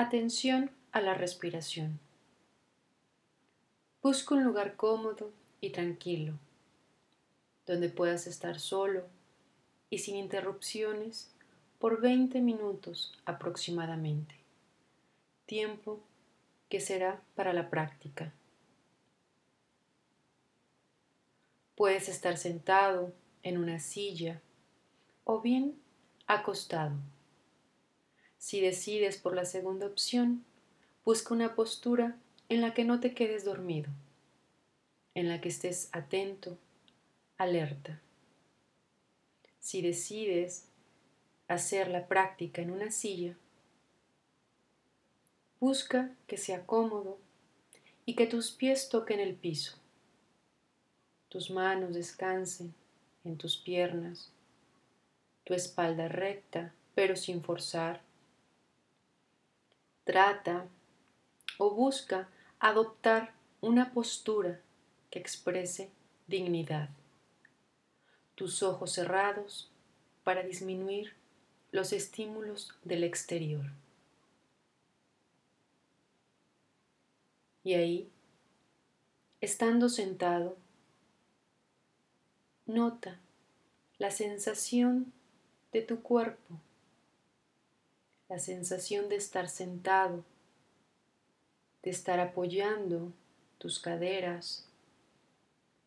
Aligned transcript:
Atención 0.00 0.70
a 0.92 1.00
la 1.00 1.14
respiración. 1.14 1.98
Busca 4.00 4.36
un 4.36 4.44
lugar 4.44 4.76
cómodo 4.76 5.32
y 5.60 5.70
tranquilo, 5.70 6.34
donde 7.66 7.88
puedas 7.88 8.28
estar 8.28 8.60
solo 8.60 9.08
y 9.90 9.98
sin 9.98 10.14
interrupciones 10.14 11.34
por 11.80 12.00
20 12.00 12.40
minutos 12.40 13.18
aproximadamente, 13.24 14.36
tiempo 15.46 15.98
que 16.68 16.78
será 16.78 17.20
para 17.34 17.52
la 17.52 17.68
práctica. 17.68 18.32
Puedes 21.74 22.08
estar 22.08 22.36
sentado 22.36 23.12
en 23.42 23.58
una 23.58 23.80
silla 23.80 24.40
o 25.24 25.40
bien 25.40 25.74
acostado. 26.28 26.94
Si 28.48 28.62
decides 28.62 29.18
por 29.18 29.34
la 29.34 29.44
segunda 29.44 29.84
opción, 29.84 30.42
busca 31.04 31.34
una 31.34 31.54
postura 31.54 32.16
en 32.48 32.62
la 32.62 32.72
que 32.72 32.82
no 32.82 32.98
te 32.98 33.12
quedes 33.12 33.44
dormido, 33.44 33.90
en 35.14 35.28
la 35.28 35.42
que 35.42 35.50
estés 35.50 35.90
atento, 35.92 36.56
alerta. 37.36 38.00
Si 39.60 39.82
decides 39.82 40.64
hacer 41.46 41.88
la 41.88 42.08
práctica 42.08 42.62
en 42.62 42.70
una 42.70 42.90
silla, 42.90 43.36
busca 45.60 46.16
que 46.26 46.38
sea 46.38 46.64
cómodo 46.64 47.18
y 48.06 48.14
que 48.14 48.26
tus 48.26 48.50
pies 48.50 48.88
toquen 48.88 49.20
el 49.20 49.34
piso 49.34 49.76
tus 51.28 51.50
manos 51.50 51.92
descansen 51.92 52.72
en 53.22 53.36
tus 53.36 53.58
piernas, 53.58 54.30
tu 55.44 55.52
espalda 55.52 56.08
recta, 56.08 56.72
pero 56.94 57.16
sin 57.16 57.42
forzar. 57.42 58.07
Trata 60.08 60.66
o 61.58 61.74
busca 61.74 62.30
adoptar 62.58 63.34
una 63.60 63.92
postura 63.92 64.58
que 65.10 65.18
exprese 65.18 65.90
dignidad. 66.26 66.88
Tus 68.34 68.62
ojos 68.62 68.94
cerrados 68.94 69.70
para 70.24 70.42
disminuir 70.42 71.12
los 71.72 71.92
estímulos 71.92 72.74
del 72.84 73.04
exterior. 73.04 73.66
Y 77.62 77.74
ahí, 77.74 78.10
estando 79.42 79.90
sentado, 79.90 80.56
Nota 82.64 83.20
la 83.98 84.10
sensación 84.10 85.12
de 85.70 85.82
tu 85.82 86.00
cuerpo, 86.00 86.58
la 88.28 88.38
sensación 88.38 89.08
de 89.08 89.16
estar 89.16 89.48
sentado, 89.48 90.22
de 91.82 91.90
estar 91.90 92.20
apoyando 92.20 93.12
tus 93.56 93.78
caderas 93.78 94.68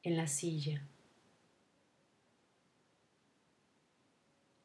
en 0.02 0.18
la 0.18 0.28
silla. 0.28 0.82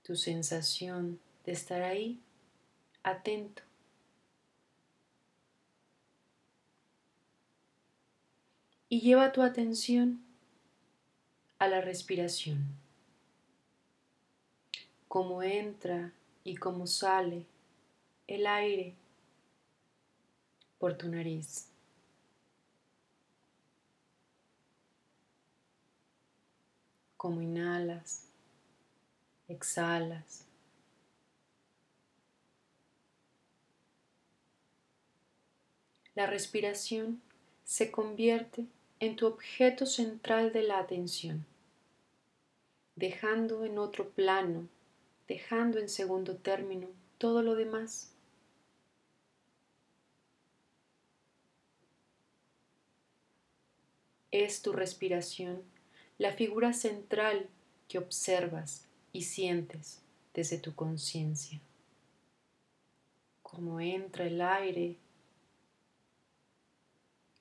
Tu 0.02 0.16
sensación 0.16 1.20
de 1.44 1.52
estar 1.52 1.82
ahí 1.82 2.20
atento. 3.02 3.62
Y 8.88 9.00
lleva 9.00 9.32
tu 9.32 9.42
atención 9.42 10.24
a 11.58 11.69
la 11.69 11.80
respiración, 11.80 12.64
cómo 15.08 15.42
entra 15.42 16.12
y 16.44 16.56
cómo 16.56 16.86
sale 16.86 17.44
el 18.27 18.46
aire 18.46 18.94
por 20.78 20.96
tu 20.96 21.08
nariz. 21.08 21.69
Cómo 27.16 27.41
inhalas, 27.41 28.28
exhalas. 29.48 30.44
La 36.15 36.26
respiración 36.26 37.20
se 37.65 37.91
convierte 37.91 38.65
en 39.00 39.16
tu 39.16 39.26
objeto 39.26 39.84
central 39.84 40.53
de 40.53 40.62
la 40.62 40.78
atención, 40.78 41.44
dejando 42.94 43.65
en 43.65 43.78
otro 43.78 44.09
plano, 44.10 44.69
dejando 45.28 45.78
en 45.78 45.88
segundo 45.88 46.36
término 46.36 46.88
todo 47.19 47.42
lo 47.42 47.54
demás. 47.54 48.16
Es 54.36 54.60
tu 54.60 54.72
respiración 54.72 55.62
la 56.19 56.32
figura 56.32 56.74
central 56.74 57.48
que 57.88 57.97
observas 57.97 58.84
y 59.12 59.22
sientes 59.22 60.02
desde 60.34 60.58
tu 60.58 60.74
conciencia. 60.74 61.60
Cómo 63.42 63.80
entra 63.80 64.26
el 64.26 64.42
aire 64.42 64.98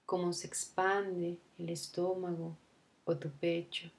cómo 0.05 0.33
se 0.33 0.47
expande 0.47 1.37
el 1.57 1.69
estómago 1.69 2.55
o 3.05 3.17
tu 3.17 3.29
pecho. 3.29 3.89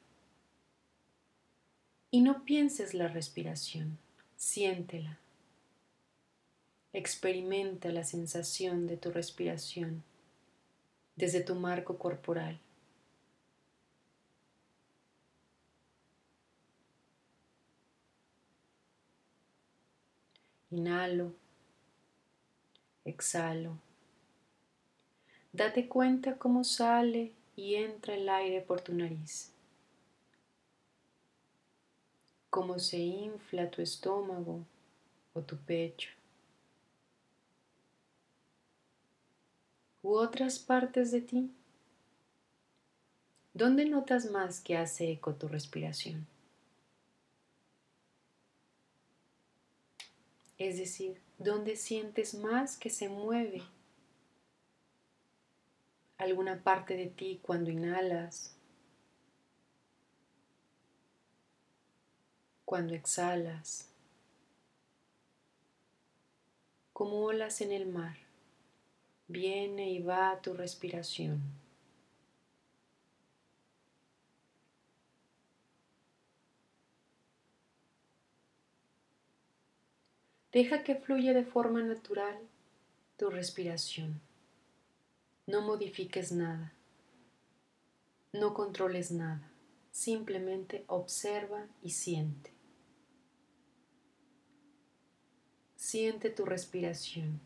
Y 2.11 2.21
no 2.21 2.45
pienses 2.45 2.95
la 2.95 3.09
respiración, 3.09 3.99
siéntela. 4.37 5.19
Experimenta 6.93 7.91
la 7.91 8.05
sensación 8.05 8.87
de 8.87 8.97
tu 8.97 9.11
respiración 9.11 10.03
desde 11.17 11.41
tu 11.41 11.55
marco 11.55 11.99
corporal. 11.99 12.61
Inhalo, 20.71 21.33
exhalo. 23.05 23.79
Date 25.53 25.89
cuenta 25.89 26.37
cómo 26.37 26.65
sale 26.65 27.33
y 27.55 27.77
entra 27.77 28.15
el 28.15 28.29
aire 28.29 28.61
por 28.61 28.81
tu 28.81 28.93
nariz, 28.93 29.53
cómo 32.51 32.79
se 32.79 32.99
infla 32.99 33.71
tu 33.71 33.81
estómago 33.81 34.67
o 35.33 35.41
tu 35.41 35.57
pecho, 35.57 36.11
u 40.03 40.15
otras 40.17 40.59
partes 40.59 41.11
de 41.13 41.21
ti. 41.21 41.51
¿Dónde 43.55 43.87
notas 43.87 44.31
más 44.31 44.61
que 44.61 44.77
hace 44.77 45.13
eco 45.13 45.35
tu 45.35 45.49
respiración? 45.49 46.27
Es 50.59 50.79
decir, 50.79 51.21
¿dónde 51.39 51.77
sientes 51.77 52.35
más 52.35 52.77
que 52.77 52.91
se 52.91 53.09
mueve 53.09 53.63
alguna 56.19 56.63
parte 56.63 56.97
de 56.97 57.07
ti 57.07 57.41
cuando 57.43 57.71
inhalas, 57.71 58.55
cuando 62.65 62.95
exhalas, 62.95 63.89
como 66.93 67.25
olas 67.25 67.61
en 67.61 67.73
el 67.73 67.87
mar. 67.87 68.17
Viene 69.29 69.91
y 69.91 70.03
va 70.03 70.41
tu 70.41 70.55
respiración. 70.55 71.43
Deja 80.57 80.83
que 80.83 80.95
fluya 80.95 81.35
de 81.35 81.45
forma 81.45 81.83
natural 81.83 82.39
tu 83.19 83.29
respiración. 83.29 84.23
No 85.47 85.61
modifiques 85.61 86.33
nada. 86.33 86.73
No 88.33 88.55
controles 88.55 89.11
nada. 89.11 89.53
Simplemente 89.91 90.85
observa 90.87 91.67
y 91.83 91.91
siente. 91.91 92.55
Siente 95.77 96.31
tu 96.31 96.47
respiración 96.47 97.39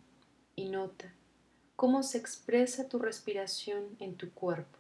y 0.55 0.69
nota 0.69 1.13
cómo 1.75 2.05
se 2.05 2.17
expresa 2.17 2.89
tu 2.89 3.01
respiración 3.01 3.97
en 3.99 4.15
tu 4.15 4.31
cuerpo, 4.31 4.79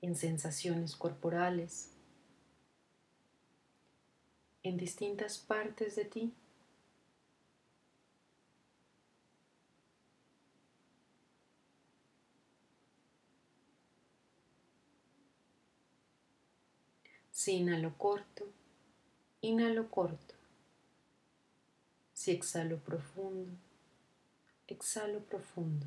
en 0.00 0.14
sensaciones 0.14 0.94
corporales, 0.94 1.90
en 4.64 4.78
distintas 4.78 5.38
partes 5.38 5.94
de 5.94 6.06
ti. 6.06 6.32
Si 17.30 17.52
inhalo 17.52 17.92
corto, 17.98 18.46
inhalo 19.42 19.90
corto. 19.90 20.34
Si 22.14 22.30
exhalo 22.30 22.78
profundo, 22.78 23.52
exhalo 24.66 25.20
profundo. 25.20 25.86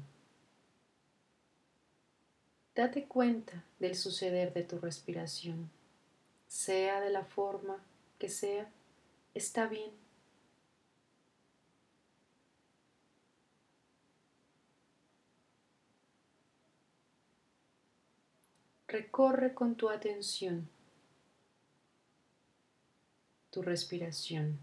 Date 2.75 3.06
cuenta 3.06 3.63
del 3.80 3.95
suceder 3.95 4.53
de 4.53 4.62
tu 4.62 4.77
respiración, 4.77 5.71
sea 6.47 7.01
de 7.01 7.09
la 7.09 7.23
forma 7.23 7.83
que 8.17 8.29
sea, 8.29 8.71
está 9.33 9.67
bien. 9.67 9.91
Recorre 18.87 19.53
con 19.53 19.75
tu 19.75 19.89
atención 19.89 20.69
tu 23.57 23.63
respiración, 23.63 24.59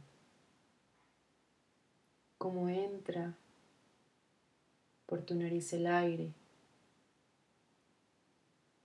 cómo 2.39 2.69
entra 2.69 3.35
por 5.07 5.23
tu 5.23 5.35
nariz 5.35 5.73
el 5.73 5.89
aire, 5.89 6.33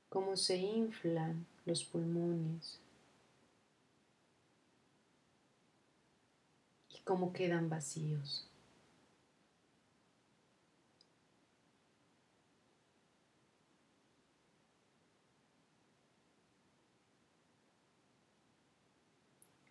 cómo 0.10 0.36
se 0.36 0.58
inflan 0.58 1.46
los 1.66 1.84
pulmones 1.84 2.80
y 6.90 6.99
cómo 7.10 7.34
quedan 7.34 7.70
vacíos. 7.70 8.46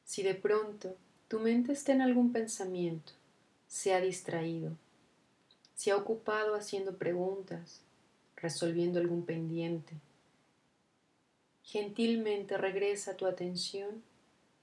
Si 0.04 0.24
de 0.24 0.34
pronto 0.34 0.96
tu 1.28 1.38
mente 1.38 1.70
está 1.70 1.92
en 1.92 2.02
algún 2.02 2.32
pensamiento, 2.32 3.12
se 3.68 3.94
ha 3.94 4.00
distraído, 4.00 4.72
se 5.76 5.92
ha 5.92 5.96
ocupado 5.96 6.56
haciendo 6.56 6.96
preguntas, 6.96 7.82
resolviendo 8.34 8.98
algún 8.98 9.24
pendiente, 9.24 9.94
gentilmente 11.62 12.58
regresa 12.58 13.16
tu 13.16 13.26
atención 13.26 14.02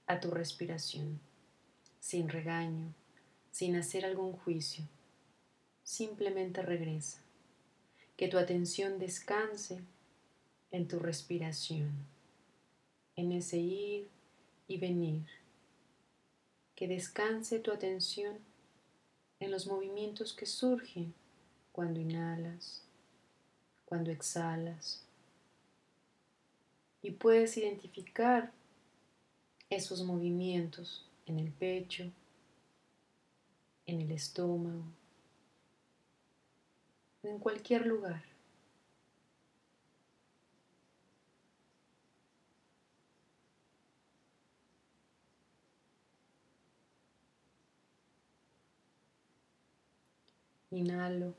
a 0.06 0.20
tu 0.20 0.30
respiración, 0.30 1.18
sin 2.06 2.28
regaño, 2.28 2.94
sin 3.50 3.74
hacer 3.74 4.04
algún 4.04 4.30
juicio. 4.30 4.84
Simplemente 5.82 6.62
regresa. 6.62 7.20
Que 8.16 8.28
tu 8.28 8.38
atención 8.38 9.00
descanse 9.00 9.80
en 10.70 10.86
tu 10.86 11.00
respiración, 11.00 11.90
en 13.16 13.32
ese 13.32 13.58
ir 13.58 14.08
y 14.68 14.78
venir. 14.78 15.26
Que 16.76 16.86
descanse 16.86 17.58
tu 17.58 17.72
atención 17.72 18.38
en 19.40 19.50
los 19.50 19.66
movimientos 19.66 20.32
que 20.32 20.46
surgen 20.46 21.12
cuando 21.72 21.98
inhalas, 21.98 22.84
cuando 23.84 24.12
exhalas. 24.12 25.04
Y 27.02 27.10
puedes 27.10 27.56
identificar 27.56 28.52
esos 29.70 30.04
movimientos 30.04 31.04
en 31.26 31.38
el 31.38 31.52
pecho, 31.52 32.10
en 33.86 34.00
el 34.00 34.10
estómago, 34.12 34.84
en 37.22 37.38
cualquier 37.38 37.86
lugar. 37.86 38.22
Inhalo, 50.70 51.34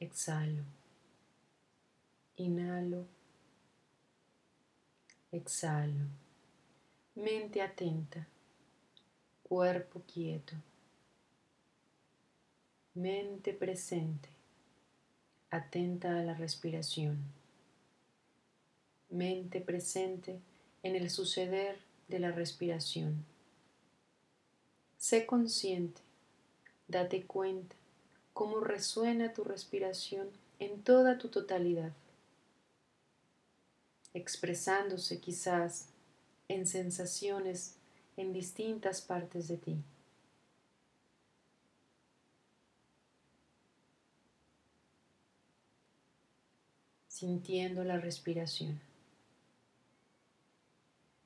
exhalo. 0.00 0.64
Inhalo, 2.36 3.04
exhalo. 5.32 6.06
Mente 7.14 7.60
atenta, 7.60 8.26
cuerpo 9.48 10.02
quieto. 10.12 10.52
Mente 12.92 13.54
presente, 13.54 14.28
atenta 15.50 16.18
a 16.18 16.22
la 16.22 16.34
respiración. 16.34 17.16
Mente 19.08 19.62
presente 19.62 20.38
en 20.82 20.96
el 20.96 21.08
suceder 21.08 21.78
de 22.08 22.18
la 22.18 22.30
respiración. 22.30 23.24
Sé 24.98 25.24
consciente, 25.24 26.02
date 26.86 27.22
cuenta 27.22 27.74
cómo 28.34 28.60
resuena 28.60 29.32
tu 29.32 29.44
respiración 29.44 30.28
en 30.58 30.82
toda 30.82 31.16
tu 31.16 31.28
totalidad, 31.28 31.92
expresándose 34.12 35.20
quizás 35.20 35.86
en 36.48 36.66
sensaciones 36.66 37.77
en 38.18 38.32
distintas 38.32 39.00
partes 39.00 39.48
de 39.48 39.56
ti. 39.56 39.84
sintiendo 47.08 47.82
la 47.82 47.98
respiración, 47.98 48.80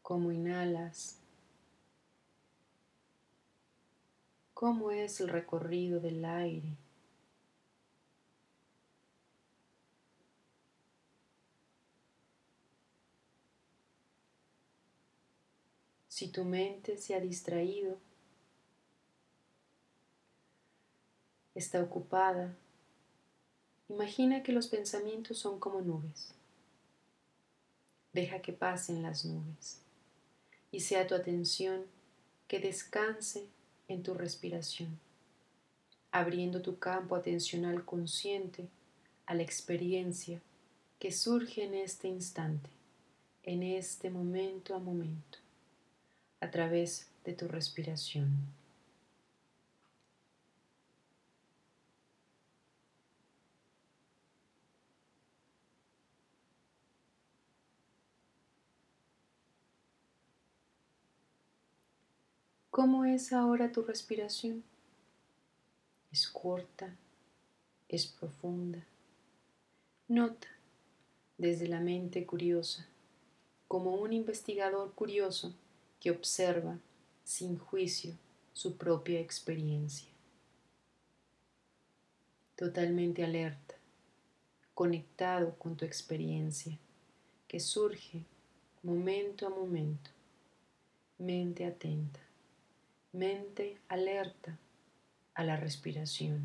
cómo 0.01 0.33
inhalas, 0.33 1.19
cómo 4.55 4.91
es 4.91 5.21
el 5.21 5.29
recorrido 5.29 6.01
del 6.01 6.25
aire 6.25 6.79
Si 16.23 16.29
tu 16.29 16.45
mente 16.45 16.97
se 16.99 17.17
ha 17.17 17.21
distraído, 17.21 17.99
está 21.53 21.83
ocupada, 21.83 22.55
imagina 23.89 24.45
que 24.45 24.53
los 24.53 24.69
pensamientos 24.69 25.39
son 25.39 25.59
como 25.59 25.81
nubes. 25.81 26.33
Deja 28.13 28.41
que 28.41 28.53
pasen 28.53 29.03
las 29.03 29.25
nubes 29.25 29.81
y 30.71 30.79
sea 30.79 31.09
tu 31.09 31.17
atención 31.17 31.87
que 32.47 32.61
descanse 32.61 33.49
en 33.89 34.05
tu 34.05 34.15
respiración, 34.15 35.01
abriendo 36.13 36.63
tu 36.63 36.79
campo 36.79 37.17
atencional 37.17 37.85
consciente 37.85 38.69
a 39.27 39.35
la 39.35 39.43
experiencia 39.43 40.41
que 41.01 41.11
surge 41.11 41.65
en 41.65 41.75
este 41.75 42.07
instante, 42.07 42.71
en 43.43 43.65
este 43.65 44.09
momento 44.09 44.77
a 44.77 44.79
momento 44.79 45.42
a 46.43 46.51
través 46.51 47.09
de 47.25 47.35
tu 47.35 47.47
respiración. 47.47 48.29
¿Cómo 62.71 63.05
es 63.05 63.33
ahora 63.33 63.71
tu 63.71 63.83
respiración? 63.83 64.65
¿Es 66.11 66.27
corta? 66.27 66.97
¿Es 67.89 68.07
profunda? 68.07 68.85
Nota 70.09 70.49
desde 71.39 71.69
la 71.69 71.79
mente 71.79 72.27
curiosa, 72.27 72.89
como 73.69 73.95
un 73.95 74.13
investigador 74.13 74.93
curioso 74.95 75.55
que 76.03 76.11
observa 76.11 76.81
sin 77.23 77.57
juicio 77.57 78.15
su 78.53 78.77
propia 78.77 79.21
experiencia. 79.21 80.09
Totalmente 82.57 83.23
alerta, 83.23 83.77
conectado 84.75 85.57
con 85.61 85.77
tu 85.77 85.85
experiencia, 85.85 86.77
que 87.47 87.61
surge 87.61 88.25
momento 88.83 89.47
a 89.47 89.51
momento, 89.51 90.11
mente 91.19 91.65
atenta, 91.67 92.19
mente 93.13 93.79
alerta 93.87 94.59
a 95.35 95.45
la 95.45 95.57
respiración. 95.57 96.43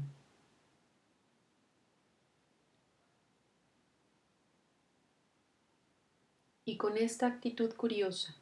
Y 6.63 6.77
con 6.77 6.95
esta 6.95 7.25
actitud 7.25 7.73
curiosa, 7.73 8.35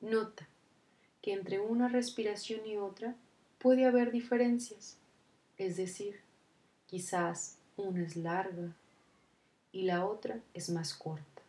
nota 0.00 0.48
que 1.22 1.32
entre 1.32 1.60
una 1.60 1.88
respiración 1.88 2.66
y 2.66 2.76
otra 2.76 3.14
puede 3.58 3.86
haber 3.86 4.10
diferencias, 4.10 4.98
es 5.56 5.76
decir, 5.76 6.20
quizás 6.86 7.56
una 7.76 8.02
es 8.02 8.16
larga 8.16 8.74
y 9.70 9.82
la 9.82 10.04
otra 10.04 10.40
es 10.52 10.68
más 10.68 10.94
corta. 10.94 11.42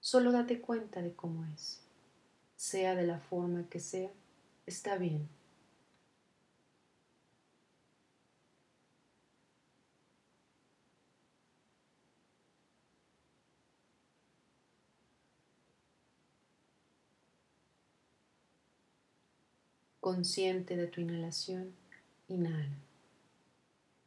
Solo 0.00 0.32
date 0.32 0.60
cuenta 0.60 1.00
de 1.00 1.12
cómo 1.12 1.46
es. 1.54 1.80
Sea 2.56 2.94
de 2.96 3.06
la 3.06 3.20
forma 3.20 3.64
que 3.70 3.78
sea, 3.78 4.10
está 4.66 4.96
bien. 4.98 5.28
Consciente 20.10 20.74
de 20.74 20.86
tu 20.86 21.02
inhalación, 21.02 21.74
inhala. 22.28 22.78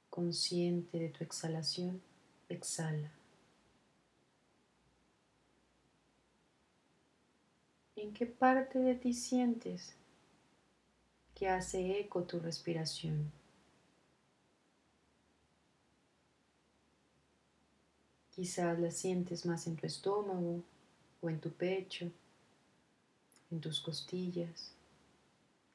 Consciente 0.09 0.97
de 0.97 1.09
tu 1.09 1.23
exhalación, 1.23 2.01
exhala. 2.49 3.11
¿En 7.95 8.11
qué 8.13 8.25
parte 8.25 8.79
de 8.79 8.95
ti 8.95 9.13
sientes 9.13 9.93
que 11.35 11.47
hace 11.47 11.99
eco 11.99 12.23
tu 12.23 12.39
respiración? 12.39 13.31
Quizás 18.31 18.79
la 18.79 18.89
sientes 18.89 19.45
más 19.45 19.67
en 19.67 19.75
tu 19.75 19.85
estómago 19.85 20.63
o 21.21 21.29
en 21.29 21.39
tu 21.39 21.51
pecho, 21.51 22.09
en 23.51 23.61
tus 23.61 23.79
costillas, 23.79 24.73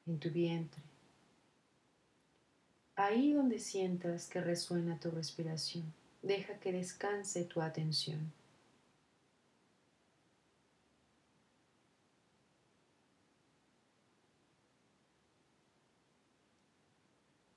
en 0.07 0.19
tu 0.19 0.29
vientre. 0.29 0.81
Ahí 2.95 3.33
donde 3.33 3.59
sientas 3.59 4.27
que 4.27 4.41
resuena 4.41 4.99
tu 4.99 5.11
respiración, 5.11 5.93
deja 6.21 6.59
que 6.59 6.71
descanse 6.71 7.43
tu 7.43 7.61
atención. 7.61 8.33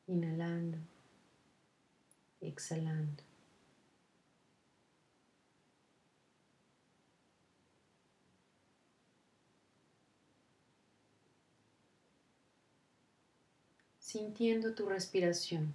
Inhalando, 0.07 0.79
exhalando. 2.41 3.30
Sintiendo 14.11 14.75
tu 14.75 14.89
respiración, 14.89 15.73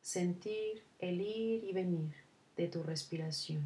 sentir 0.00 0.82
el 0.98 1.20
ir 1.20 1.62
y 1.64 1.74
venir 1.74 2.14
de 2.56 2.68
tu 2.68 2.82
respiración, 2.82 3.62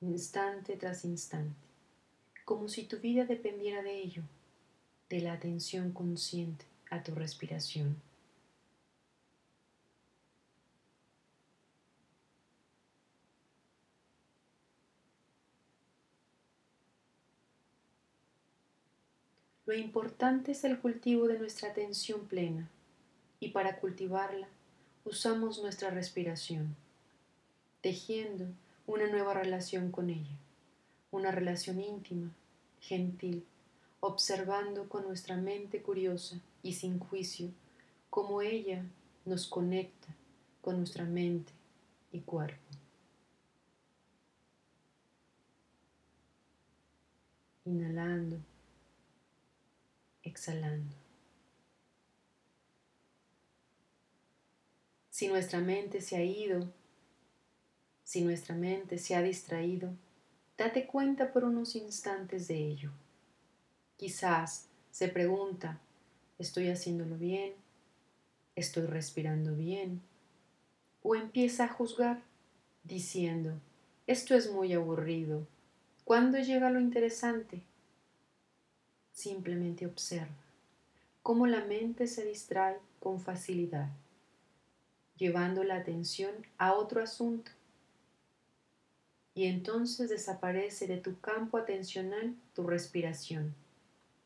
instante 0.00 0.76
tras 0.76 1.04
instante, 1.04 1.66
como 2.44 2.68
si 2.68 2.84
tu 2.84 2.98
vida 2.98 3.24
dependiera 3.24 3.82
de 3.82 4.00
ello, 4.00 4.22
de 5.08 5.18
la 5.18 5.32
atención 5.32 5.90
consciente 5.90 6.64
a 6.90 7.02
tu 7.02 7.12
respiración. 7.12 7.96
Lo 19.70 19.76
importante 19.76 20.50
es 20.50 20.64
el 20.64 20.80
cultivo 20.80 21.28
de 21.28 21.38
nuestra 21.38 21.68
atención 21.68 22.26
plena 22.26 22.68
y 23.38 23.50
para 23.50 23.78
cultivarla 23.78 24.48
usamos 25.04 25.62
nuestra 25.62 25.90
respiración, 25.90 26.74
tejiendo 27.80 28.46
una 28.88 29.06
nueva 29.06 29.32
relación 29.32 29.92
con 29.92 30.10
ella, 30.10 30.36
una 31.12 31.30
relación 31.30 31.80
íntima, 31.80 32.32
gentil, 32.80 33.46
observando 34.00 34.88
con 34.88 35.04
nuestra 35.04 35.36
mente 35.36 35.80
curiosa 35.80 36.40
y 36.64 36.72
sin 36.72 36.98
juicio 36.98 37.52
cómo 38.10 38.42
ella 38.42 38.84
nos 39.24 39.46
conecta 39.46 40.08
con 40.62 40.78
nuestra 40.78 41.04
mente 41.04 41.52
y 42.10 42.18
cuerpo. 42.18 42.58
Inhalando 47.64 48.36
exhalando. 50.30 50.94
Si 55.10 55.28
nuestra 55.28 55.60
mente 55.60 56.00
se 56.00 56.16
ha 56.16 56.24
ido, 56.24 56.72
si 58.04 58.22
nuestra 58.22 58.54
mente 58.54 58.96
se 58.96 59.14
ha 59.14 59.22
distraído, 59.22 59.92
date 60.56 60.86
cuenta 60.86 61.32
por 61.32 61.44
unos 61.44 61.76
instantes 61.76 62.48
de 62.48 62.56
ello. 62.56 62.90
Quizás 63.96 64.66
se 64.90 65.08
pregunta, 65.08 65.78
¿estoy 66.38 66.68
haciéndolo 66.68 67.16
bien? 67.16 67.52
¿Estoy 68.56 68.86
respirando 68.86 69.54
bien? 69.54 70.00
O 71.02 71.14
empieza 71.14 71.64
a 71.64 71.68
juzgar 71.68 72.22
diciendo, 72.84 73.60
esto 74.06 74.34
es 74.34 74.50
muy 74.50 74.72
aburrido. 74.72 75.46
¿Cuándo 76.04 76.38
llega 76.38 76.70
lo 76.70 76.80
interesante? 76.80 77.62
Simplemente 79.12 79.86
observa 79.86 80.34
cómo 81.22 81.46
la 81.46 81.64
mente 81.64 82.06
se 82.06 82.24
distrae 82.24 82.78
con 82.98 83.20
facilidad, 83.20 83.88
llevando 85.16 85.64
la 85.64 85.76
atención 85.76 86.32
a 86.58 86.74
otro 86.74 87.02
asunto. 87.02 87.50
Y 89.34 89.44
entonces 89.46 90.10
desaparece 90.10 90.86
de 90.86 90.96
tu 90.98 91.20
campo 91.20 91.58
atencional 91.58 92.34
tu 92.54 92.66
respiración, 92.66 93.54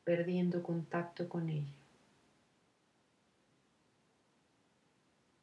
perdiendo 0.04 0.62
contacto 0.62 1.28
con 1.28 1.48
ella. 1.48 1.72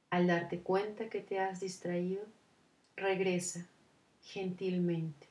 Al 0.09 0.27
darte 0.27 0.59
cuenta 0.59 1.09
que 1.09 1.21
te 1.21 1.39
has 1.39 1.61
distraído, 1.61 2.23
regresa 2.97 3.65
gentilmente 4.23 5.27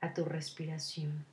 a 0.00 0.14
tu 0.14 0.24
respiración. 0.24 1.29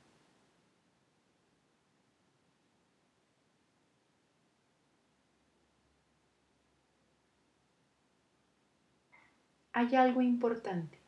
Hay 9.78 9.94
algo 9.94 10.22
importante. 10.22 10.98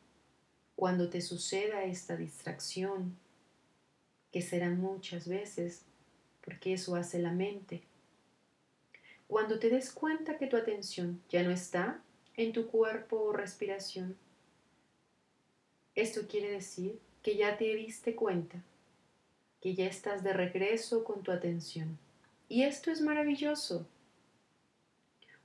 Cuando 0.77 1.09
te 1.09 1.19
suceda 1.19 1.83
esta 1.83 2.15
distracción, 2.15 3.17
que 4.31 4.41
serán 4.41 4.79
muchas 4.79 5.27
veces, 5.27 5.81
porque 6.39 6.71
eso 6.71 6.95
hace 6.95 7.19
la 7.19 7.33
mente, 7.33 7.81
cuando 9.27 9.59
te 9.59 9.69
des 9.69 9.91
cuenta 9.91 10.37
que 10.37 10.47
tu 10.47 10.55
atención 10.55 11.21
ya 11.27 11.43
no 11.43 11.51
está 11.51 12.01
en 12.37 12.53
tu 12.53 12.67
cuerpo 12.67 13.17
o 13.17 13.33
respiración, 13.33 14.15
esto 15.93 16.21
quiere 16.29 16.49
decir 16.49 16.97
que 17.23 17.35
ya 17.35 17.57
te 17.57 17.75
diste 17.75 18.15
cuenta, 18.15 18.63
que 19.59 19.75
ya 19.75 19.85
estás 19.85 20.23
de 20.23 20.31
regreso 20.31 21.03
con 21.03 21.23
tu 21.23 21.33
atención. 21.33 21.99
Y 22.47 22.63
esto 22.63 22.89
es 22.89 23.01
maravilloso, 23.01 23.85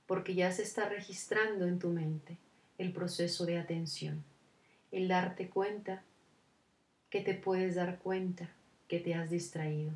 porque 0.05 0.33
ya 0.33 0.49
se 0.53 0.63
está 0.63 0.87
registrando 0.87 1.65
en 1.65 1.77
tu 1.77 1.89
mente 1.89 2.37
el 2.77 2.93
proceso 2.93 3.45
de 3.45 3.57
atención, 3.57 4.23
el 4.91 5.07
darte 5.07 5.49
cuenta 5.49 6.03
que 7.09 7.21
te 7.21 7.33
puedes 7.33 7.75
dar 7.75 7.99
cuenta 7.99 8.49
que 8.87 8.99
te 8.99 9.15
has 9.15 9.29
distraído, 9.29 9.91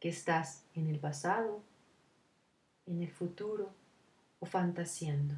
que 0.00 0.08
estás 0.08 0.64
en 0.74 0.88
el 0.88 0.98
pasado, 0.98 1.62
en 2.86 3.02
el 3.02 3.10
futuro 3.10 3.70
o 4.40 4.46
fantaseando. 4.46 5.34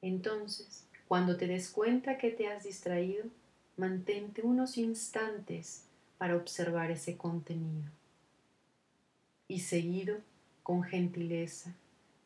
Entonces, 0.00 0.86
cuando 1.08 1.36
te 1.36 1.46
des 1.46 1.70
cuenta 1.70 2.18
que 2.18 2.30
te 2.30 2.48
has 2.48 2.64
distraído, 2.64 3.24
mantente 3.76 4.42
unos 4.42 4.78
instantes 4.78 5.84
para 6.18 6.36
observar 6.36 6.90
ese 6.90 7.16
contenido. 7.16 7.90
Y 9.48 9.60
seguido, 9.60 10.18
con 10.62 10.82
gentileza, 10.82 11.74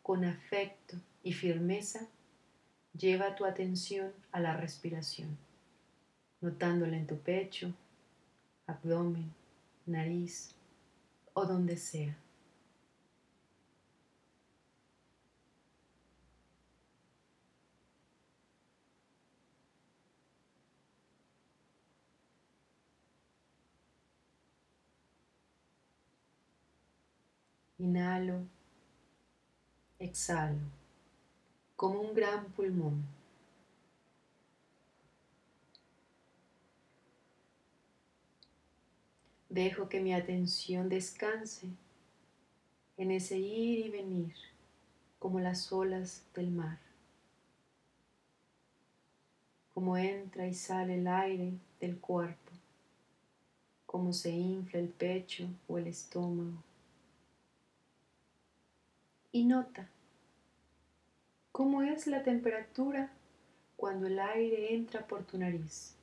con 0.02 0.24
afecto 0.24 0.96
y 1.22 1.32
firmeza, 1.32 2.08
Lleva 2.98 3.36
tu 3.36 3.44
atención 3.44 4.12
a 4.32 4.40
la 4.40 4.56
respiración, 4.56 5.38
notándola 6.40 6.96
en 6.96 7.06
tu 7.06 7.16
pecho, 7.16 7.72
abdomen, 8.66 9.32
nariz 9.86 10.52
o 11.32 11.46
donde 11.46 11.76
sea. 11.76 12.16
Inhalo, 27.78 28.44
exhalo 30.00 30.77
como 31.78 32.00
un 32.00 32.12
gran 32.12 32.44
pulmón. 32.54 33.04
Dejo 39.48 39.88
que 39.88 40.00
mi 40.00 40.12
atención 40.12 40.88
descanse 40.88 41.68
en 42.96 43.12
ese 43.12 43.38
ir 43.38 43.86
y 43.86 43.90
venir 43.90 44.34
como 45.20 45.38
las 45.38 45.70
olas 45.72 46.24
del 46.34 46.50
mar, 46.50 46.80
como 49.72 49.96
entra 49.96 50.48
y 50.48 50.54
sale 50.54 50.96
el 50.96 51.06
aire 51.06 51.52
del 51.78 51.96
cuerpo, 52.00 52.50
como 53.86 54.12
se 54.12 54.32
infla 54.32 54.80
el 54.80 54.88
pecho 54.88 55.48
o 55.68 55.78
el 55.78 55.86
estómago, 55.86 56.60
y 59.30 59.44
nota 59.44 59.88
cómo 61.58 61.82
es 61.82 62.06
la 62.06 62.22
temperatura 62.22 63.10
cuando 63.76 64.06
el 64.06 64.20
aire 64.20 64.76
entra 64.76 65.04
por 65.04 65.24
tu 65.24 65.36
nariz. 65.38 65.96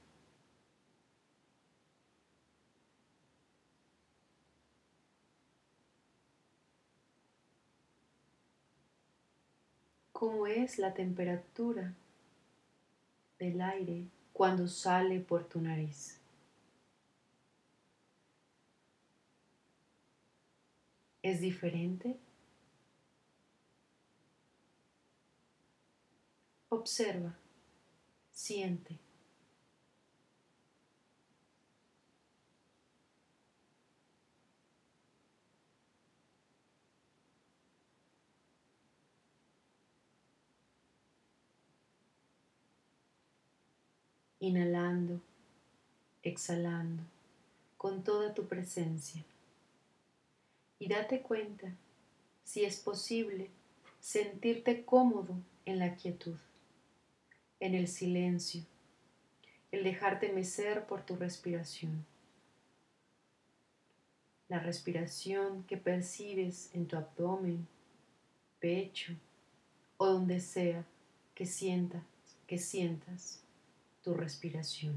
cómo 10.12 10.46
es 10.46 10.78
la 10.78 10.94
temperatura 10.94 11.94
del 13.40 13.62
aire 13.62 14.08
cuando 14.34 14.68
sale 14.68 15.22
por 15.22 15.46
tu 15.46 15.62
nariz. 15.62 16.20
¿Es 21.22 21.40
diferente? 21.40 22.18
Observa, 26.76 27.34
siente. 28.32 29.00
inhalando, 44.40 45.22
exhalando 46.22 47.02
con 47.78 48.04
toda 48.04 48.34
tu 48.34 48.48
presencia. 48.48 49.24
Y 50.78 50.88
date 50.88 51.22
cuenta, 51.22 51.74
si 52.44 52.64
es 52.64 52.78
posible, 52.78 53.50
sentirte 54.00 54.86
cómodo 54.86 55.36
en 55.66 55.80
la 55.80 55.96
quietud, 55.96 56.36
en 57.60 57.76
el 57.76 57.88
silencio, 57.88 58.64
el 59.72 59.84
dejarte 59.84 60.32
mecer 60.32 60.86
por 60.86 61.06
tu 61.06 61.16
respiración. 61.16 62.06
La 64.48 64.60
respiración 64.60 65.64
que 65.64 65.78
percibes 65.78 66.70
en 66.74 66.88
tu 66.88 66.98
abdomen, 66.98 67.68
pecho 68.60 69.14
o 69.98 70.06
donde 70.06 70.40
sea 70.40 70.86
que 71.34 71.46
sientas, 71.46 72.04
que 72.48 72.58
sientas 72.58 73.42
tu 74.04 74.14
respiración. 74.14 74.96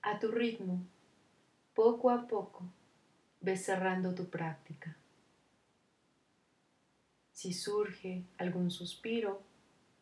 A 0.00 0.18
tu 0.18 0.30
ritmo, 0.30 0.80
poco 1.78 2.10
a 2.10 2.26
poco, 2.26 2.64
ves 3.40 3.64
cerrando 3.64 4.12
tu 4.12 4.28
práctica. 4.28 4.96
Si 7.30 7.52
surge 7.52 8.24
algún 8.36 8.72
suspiro, 8.72 9.40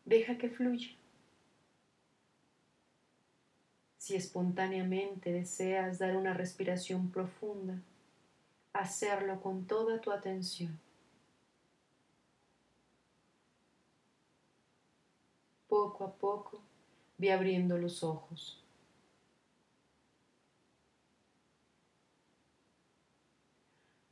deja 0.03 0.39
que 0.39 0.49
fluya. 0.49 0.89
Si 3.99 4.15
espontáneamente 4.15 5.31
deseas 5.31 5.99
dar 5.99 6.17
una 6.17 6.33
respiración 6.33 7.11
profunda, 7.11 7.79
hacerlo 8.73 9.39
con 9.39 9.67
toda 9.67 10.01
tu 10.01 10.11
atención. 10.11 10.79
Poco 15.67 16.05
a 16.05 16.11
poco 16.11 16.59
ve 17.19 17.31
abriendo 17.31 17.77
los 17.77 18.03
ojos. 18.03 18.66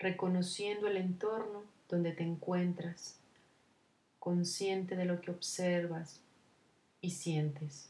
Reconociendo 0.06 0.88
el 0.88 0.98
entorno 0.98 1.64
donde 1.90 2.12
te 2.12 2.22
encuentras, 2.22 3.18
consciente 4.20 4.96
de 4.96 5.06
lo 5.06 5.20
que 5.20 5.32
observas 5.32 6.22
y 7.02 7.10
sientes. 7.10 7.90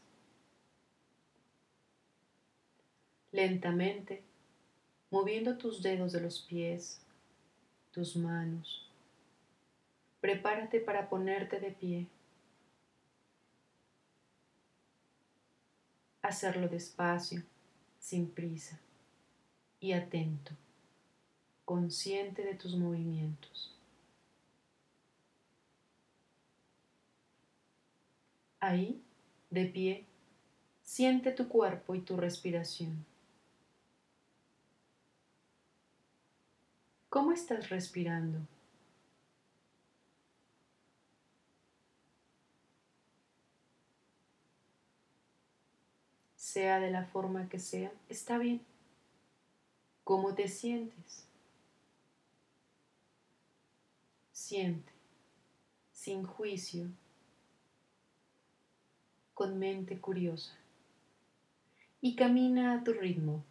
Lentamente 3.32 4.22
moviendo 5.10 5.58
tus 5.58 5.82
dedos 5.82 6.12
de 6.12 6.22
los 6.22 6.40
pies, 6.40 7.02
tus 7.92 8.16
manos. 8.16 8.90
Prepárate 10.22 10.80
para 10.80 11.10
ponerte 11.10 11.60
de 11.60 11.70
pie. 11.70 12.06
Hacerlo 16.22 16.66
despacio, 16.70 17.42
sin 17.98 18.30
prisa 18.30 18.80
y 19.80 19.92
atento, 19.92 20.54
consciente 21.66 22.44
de 22.44 22.54
tus 22.54 22.76
movimientos. 22.76 23.76
Ahí, 28.60 29.02
de 29.50 29.66
pie, 29.66 30.06
siente 30.82 31.32
tu 31.32 31.48
cuerpo 31.48 31.94
y 31.94 32.00
tu 32.00 32.16
respiración. 32.16 33.04
¿Cómo 37.08 37.32
estás 37.32 37.68
respirando? 37.68 38.38
Sea 46.36 46.78
de 46.78 46.90
la 46.92 47.06
forma 47.06 47.48
que 47.48 47.58
sea, 47.58 47.92
está 48.08 48.38
bien. 48.38 48.60
¿Cómo 50.04 50.34
te 50.34 50.46
sientes? 50.46 51.26
Siente, 54.48 54.92
sin 55.90 56.22
juicio, 56.22 56.86
con 59.34 59.58
mente 59.58 60.00
curiosa. 60.00 60.56
Y 62.00 62.14
camina 62.14 62.74
a 62.74 62.84
tu 62.84 62.92
ritmo, 62.92 63.42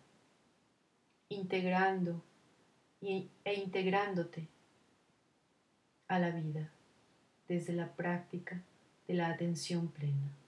integrando 1.28 2.24
e 3.02 3.28
integrándote 3.44 4.48
a 6.08 6.18
la 6.18 6.30
vida 6.30 6.72
desde 7.50 7.74
la 7.74 7.92
práctica 7.92 8.62
de 9.06 9.16
la 9.16 9.28
atención 9.28 9.90
plena. 9.90 10.45